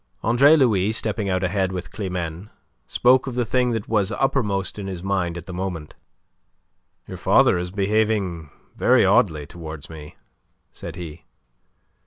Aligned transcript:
Andre 0.23 0.55
Louis, 0.57 0.91
stepping 0.93 1.29
out 1.29 1.43
ahead 1.43 1.71
with 1.71 1.91
Climene, 1.91 2.49
spoke 2.87 3.27
of 3.27 3.35
the 3.35 3.45
thing 3.45 3.69
that 3.73 3.87
was 3.87 4.11
uppermost 4.11 4.79
in 4.79 4.87
his 4.87 5.03
mind 5.03 5.37
at 5.37 5.45
the 5.45 5.53
moment. 5.53 5.93
"Your 7.07 7.17
father 7.17 7.59
is 7.59 7.69
behaving 7.69 8.49
very 8.75 9.05
oddly 9.05 9.45
towards 9.45 9.91
me," 9.91 10.15
said 10.71 10.95
he. 10.95 11.25